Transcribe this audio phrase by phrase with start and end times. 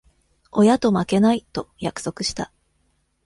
[0.51, 2.51] 親と負けない、と約束した。